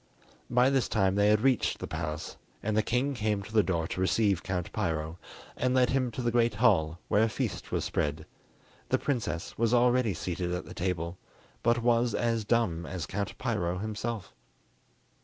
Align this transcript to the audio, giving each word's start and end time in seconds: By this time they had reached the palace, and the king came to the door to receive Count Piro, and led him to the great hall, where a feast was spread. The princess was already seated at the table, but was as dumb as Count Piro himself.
By 0.49 0.71
this 0.71 0.89
time 0.89 1.13
they 1.13 1.27
had 1.29 1.41
reached 1.41 1.77
the 1.77 1.85
palace, 1.85 2.35
and 2.63 2.75
the 2.75 2.81
king 2.81 3.13
came 3.13 3.43
to 3.43 3.53
the 3.53 3.61
door 3.61 3.87
to 3.89 4.01
receive 4.01 4.41
Count 4.41 4.73
Piro, 4.73 5.19
and 5.55 5.75
led 5.75 5.91
him 5.91 6.09
to 6.13 6.23
the 6.23 6.31
great 6.31 6.55
hall, 6.55 6.97
where 7.07 7.21
a 7.21 7.29
feast 7.29 7.71
was 7.71 7.85
spread. 7.85 8.25
The 8.89 8.97
princess 8.97 9.59
was 9.59 9.75
already 9.75 10.15
seated 10.15 10.53
at 10.55 10.65
the 10.65 10.73
table, 10.73 11.19
but 11.61 11.83
was 11.83 12.15
as 12.15 12.45
dumb 12.45 12.87
as 12.87 13.05
Count 13.05 13.37
Piro 13.37 13.77
himself. 13.77 14.33